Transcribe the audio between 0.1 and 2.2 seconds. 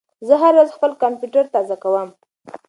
زه هره ورځ خپل کمپیوټر تازه کوم.